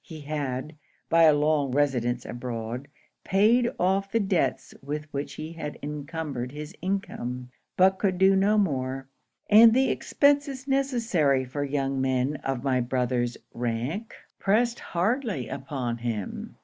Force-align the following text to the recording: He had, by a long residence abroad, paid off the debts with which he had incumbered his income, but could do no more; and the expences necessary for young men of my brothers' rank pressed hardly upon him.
He 0.03 0.21
had, 0.21 0.77
by 1.09 1.25
a 1.25 1.33
long 1.35 1.73
residence 1.73 2.25
abroad, 2.25 2.87
paid 3.23 3.69
off 3.79 4.11
the 4.11 4.19
debts 4.19 4.73
with 4.81 5.05
which 5.13 5.33
he 5.35 5.53
had 5.53 5.77
incumbered 5.83 6.51
his 6.51 6.73
income, 6.81 7.51
but 7.77 7.99
could 7.99 8.17
do 8.17 8.35
no 8.35 8.57
more; 8.57 9.07
and 9.47 9.75
the 9.75 9.91
expences 9.91 10.67
necessary 10.67 11.45
for 11.45 11.63
young 11.63 12.01
men 12.01 12.37
of 12.37 12.63
my 12.63 12.79
brothers' 12.81 13.37
rank 13.53 14.15
pressed 14.39 14.79
hardly 14.79 15.47
upon 15.47 15.99
him. 15.99 16.55